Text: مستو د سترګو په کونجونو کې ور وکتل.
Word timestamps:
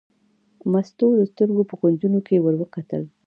مستو 0.71 1.07
د 1.19 1.21
سترګو 1.31 1.63
په 1.69 1.75
کونجونو 1.81 2.19
کې 2.27 2.35
ور 2.39 2.55
وکتل. 2.61 3.03